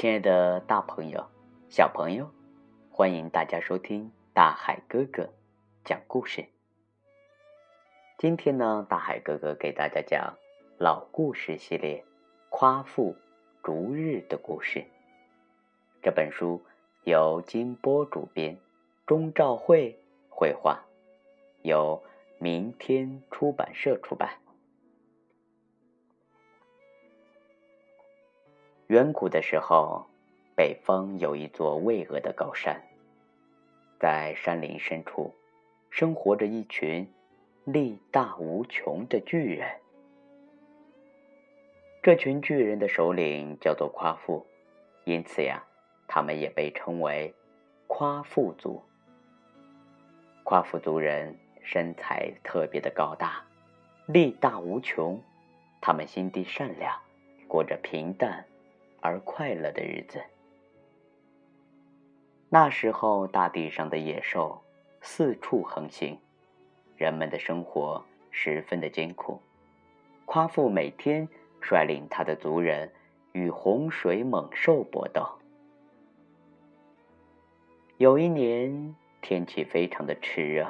[0.00, 1.26] 亲爱的大朋友、
[1.68, 2.30] 小朋友，
[2.88, 5.28] 欢迎大家收听大海哥哥
[5.84, 6.46] 讲故事。
[8.16, 10.36] 今天呢，大海哥哥给大家讲
[10.78, 11.96] 老故事系列
[12.48, 13.16] 《夸父
[13.60, 14.78] 逐日的故事》。
[16.00, 16.62] 这本书
[17.02, 18.56] 由金波主编，
[19.04, 20.80] 钟兆慧绘画，
[21.62, 22.00] 由
[22.38, 24.38] 明天出版社出版。
[28.88, 30.06] 远古的时候，
[30.56, 32.82] 北方有一座巍峨的高山，
[34.00, 35.34] 在山林深处，
[35.90, 37.06] 生活着一群
[37.66, 39.68] 力大无穷的巨人。
[42.02, 44.46] 这群巨人的首领叫做夸父，
[45.04, 45.62] 因此呀，
[46.06, 47.34] 他们也被称为
[47.88, 48.82] 夸父族。
[50.44, 53.44] 夸父族人身材特别的高大，
[54.06, 55.20] 力大无穷，
[55.78, 56.98] 他们心地善良，
[57.46, 58.46] 过着平淡。
[59.00, 60.20] 而快乐的日子。
[62.48, 64.62] 那时候，大地上的野兽
[65.00, 66.18] 四处横行，
[66.96, 69.40] 人们的生活十分的艰苦。
[70.24, 71.28] 夸父每天
[71.60, 72.90] 率领他的族人
[73.32, 75.26] 与洪水猛兽搏斗。
[77.98, 80.66] 有一年，天气非常的炽热，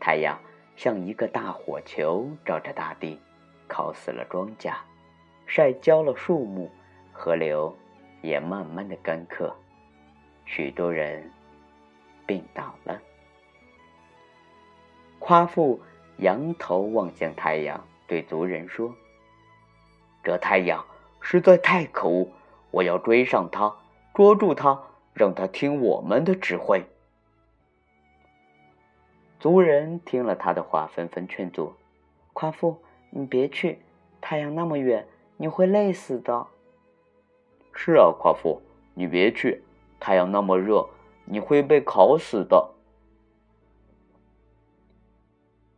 [0.00, 0.40] 太阳
[0.76, 3.18] 像一个大火球照着大地，
[3.66, 4.74] 烤死了庄稼，
[5.46, 6.70] 晒焦了树木。
[7.18, 7.76] 河流
[8.22, 9.52] 也慢慢的干涸，
[10.44, 11.28] 许多人
[12.24, 13.02] 病倒了。
[15.18, 15.80] 夸父
[16.18, 18.94] 仰头望向太阳，对族人说
[20.22, 20.86] ：“这太阳
[21.20, 22.30] 实在太可恶，
[22.70, 23.76] 我要追上它，
[24.14, 24.80] 捉住它，
[25.12, 26.86] 让它听我们的指挥。”
[29.40, 31.74] 族人听了他的话，纷纷劝阻
[32.32, 33.80] ：“夸父，你别去，
[34.20, 36.46] 太阳那么远，你会累死的。”
[37.80, 38.60] 是啊，夸父，
[38.92, 39.62] 你别去，
[40.00, 40.84] 太阳那么热，
[41.24, 42.74] 你会被烤死的。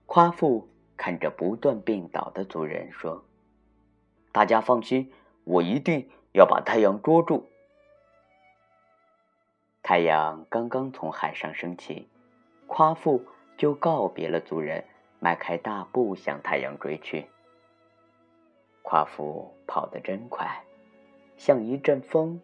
[0.06, 0.66] 夸父
[0.97, 3.22] 看着不断病倒的族人说
[4.33, 5.12] ：“大家放心，
[5.44, 7.50] 我一定要把太阳捉住。”
[9.84, 12.09] 太阳刚刚从海上升起，
[12.66, 13.22] 夸父
[13.59, 14.83] 就告别了族人，
[15.19, 17.27] 迈开大步向太阳追去。
[18.81, 20.65] 夸父跑得真快。
[21.41, 22.39] 像一阵风，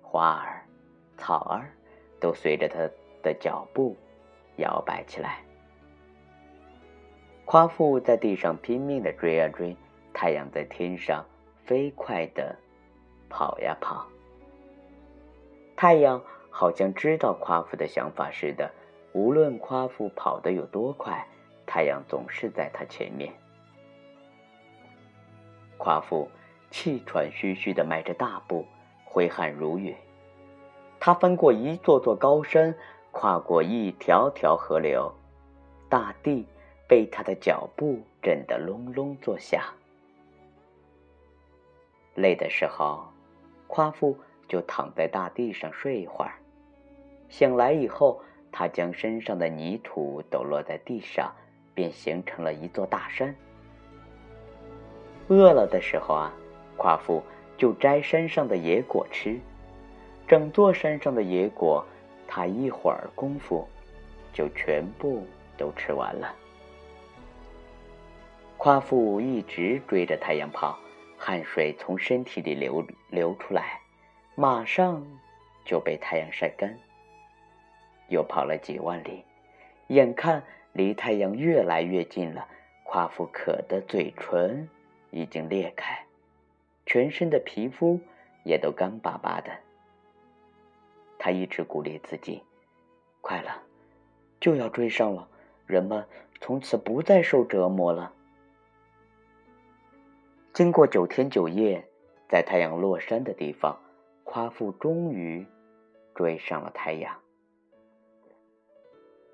[0.00, 0.64] 花儿、
[1.16, 1.72] 草儿
[2.20, 2.88] 都随着他
[3.20, 3.96] 的脚步
[4.58, 5.40] 摇摆起来。
[7.44, 9.76] 夸父在地上拼命的追啊追，
[10.12, 11.26] 太阳在天上
[11.64, 12.54] 飞快的
[13.28, 14.06] 跑呀跑。
[15.74, 18.70] 太阳好像知道夸父的想法似的，
[19.14, 21.26] 无论夸父跑得有多快，
[21.66, 23.32] 太阳总是在他前面。
[25.76, 26.30] 夸父。
[26.70, 28.64] 气喘吁吁的迈着大步，
[29.04, 29.96] 挥汗如雨。
[31.00, 32.74] 他翻过一座座高山，
[33.10, 35.10] 跨过一条条河流，
[35.88, 36.46] 大地
[36.86, 39.62] 被他的脚步震得隆隆作响。
[42.16, 43.08] 累的时候，
[43.66, 44.18] 夸父
[44.48, 46.34] 就躺在大地上睡一会儿。
[47.28, 48.20] 醒来以后，
[48.50, 51.32] 他将身上的泥土抖落在地上，
[51.74, 53.34] 便形成了一座大山。
[55.28, 56.32] 饿了的时候啊。
[56.78, 57.22] 夸父
[57.58, 59.38] 就摘山上的野果吃，
[60.26, 61.84] 整座山上的野果，
[62.26, 63.68] 他一会儿功夫
[64.32, 65.26] 就全部
[65.58, 66.34] 都吃完了。
[68.56, 70.78] 夸父一直追着太阳跑，
[71.16, 73.80] 汗水从身体里流流出来，
[74.34, 75.04] 马上
[75.64, 76.74] 就被太阳晒干。
[78.08, 79.22] 又跑了几万里，
[79.88, 82.48] 眼看离太阳越来越近了，
[82.84, 84.68] 夸父渴的嘴唇
[85.10, 86.07] 已经裂开。
[86.88, 88.00] 全身的皮肤
[88.46, 89.52] 也都干巴巴的。
[91.18, 92.42] 他一直鼓励自己
[93.20, 93.62] ：“快了，
[94.40, 95.28] 就要追上了，
[95.66, 96.02] 人们
[96.40, 98.14] 从此不再受折磨了。”
[100.54, 101.86] 经过九天九夜，
[102.26, 103.78] 在太阳落山的地方，
[104.24, 105.46] 夸父终于
[106.14, 107.14] 追上了太阳。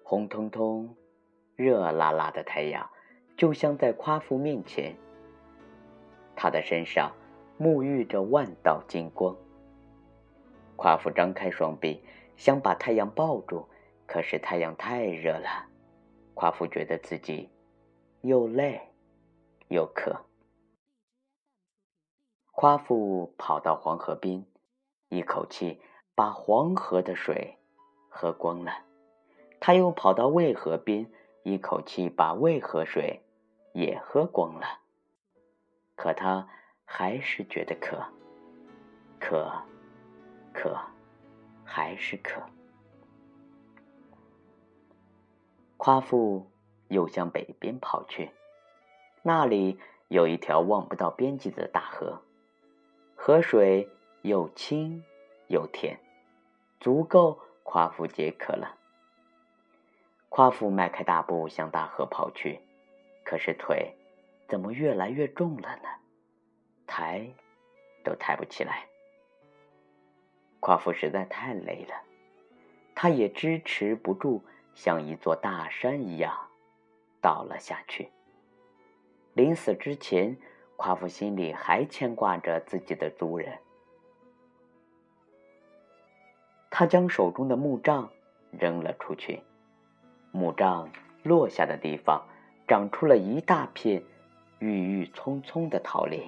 [0.03, 0.97] 红彤彤、
[1.55, 2.91] 热辣辣的太阳，
[3.37, 4.97] 就像在夸父面前。
[6.35, 7.13] 他的身上。
[7.59, 9.37] 沐浴着万道金光。
[10.77, 12.03] 夸父张开双臂，
[12.37, 13.69] 想把太阳抱住，
[14.07, 15.67] 可是太阳太热了。
[16.35, 17.49] 夸父觉得自己
[18.23, 18.81] 又累
[19.69, 20.25] 又渴。
[22.51, 24.45] 夸父跑到黄河边，
[25.09, 25.81] 一口气
[26.17, 27.57] 把黄河的水
[28.09, 28.73] 喝光了。
[29.61, 31.09] 他又跑到渭河边，
[31.45, 33.23] 一口气把渭河水
[33.73, 34.81] 也喝光了。
[35.95, 36.49] 可他。
[36.85, 38.03] 还是觉得渴，
[39.19, 39.53] 渴，
[40.53, 40.79] 渴，
[41.65, 42.41] 还是渴。
[45.77, 46.51] 夸父
[46.89, 48.31] 又向北边跑去，
[49.23, 49.79] 那里
[50.09, 52.23] 有一条望不到边际的大河，
[53.17, 53.89] 河水
[54.23, 55.03] 又清
[55.49, 55.99] 又甜，
[56.81, 58.79] 足够夸父解渴了。
[60.29, 62.61] 夸父迈开大步向大河跑去，
[63.25, 63.95] 可是腿
[64.49, 65.89] 怎么越来越重了呢？
[66.87, 67.27] 抬
[68.03, 68.87] 都抬不起来。
[70.61, 71.95] 夸父实在太累了，
[72.95, 74.43] 他也支持不住，
[74.75, 76.35] 像一座大山一样
[77.21, 78.09] 倒了下去。
[79.35, 80.37] 临死之前，
[80.77, 83.59] 夸父心里还牵挂着自己的族人。
[86.71, 88.11] 他将手中的木杖
[88.51, 89.41] 扔了出去，
[90.33, 90.91] 木杖
[91.23, 92.27] 落下的地方
[92.67, 94.03] 长出了一大片
[94.59, 96.23] 郁郁葱葱的桃林。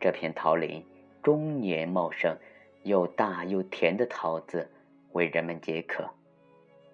[0.00, 0.84] 这片桃林
[1.22, 2.36] 终年茂盛。
[2.82, 4.70] 又大又甜的桃子
[5.10, 6.08] 为人们解渴，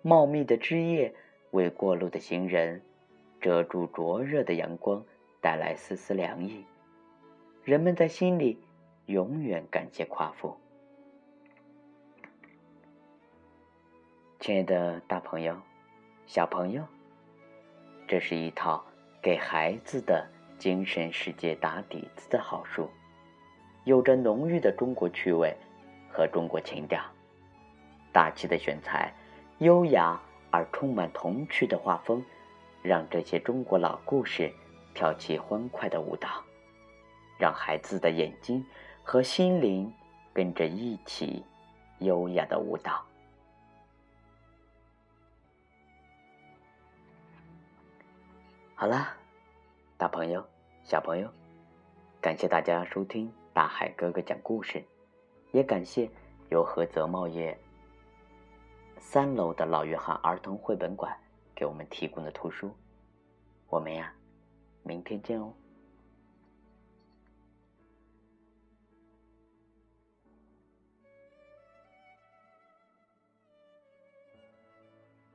[0.01, 1.15] 茂密的枝叶
[1.51, 2.81] 为过路的行人
[3.43, 5.05] 遮住灼热的阳光，
[5.43, 6.65] 带来丝丝凉意。
[7.63, 8.59] 人们在心里
[9.05, 10.57] 永远感谢夸父。
[14.41, 15.55] 亲爱的大朋友、
[16.27, 16.83] 小朋友，
[18.09, 18.83] 这是一套
[19.21, 20.27] 给孩子的
[20.63, 22.89] 精神世界打底子的好书，
[23.83, 25.53] 有着浓郁的中国趣味。
[26.09, 27.03] 和中国情调，
[28.13, 29.13] 大气的选材，
[29.59, 30.21] 优雅
[30.53, 32.25] 而充满童趣的画风，
[32.81, 34.53] 让这些中国老故事
[34.95, 36.29] 跳起欢快的舞蹈，
[37.41, 38.65] 让孩子的眼睛
[39.03, 39.93] 和心灵
[40.33, 41.43] 跟着一起
[41.99, 43.05] 优雅的舞蹈。
[48.77, 49.17] 好啦，
[49.97, 50.47] 大朋友、
[50.85, 51.31] 小朋友，
[52.21, 54.85] 感谢大家收听大海哥哥讲故事。
[55.53, 56.11] 也感谢
[56.51, 57.57] 由菏泽茂业
[58.99, 61.17] 三楼的老约翰儿童绘本馆
[61.55, 62.71] 给我们提供的图书。
[63.69, 64.13] 我们呀，
[64.83, 65.53] 明天见哦。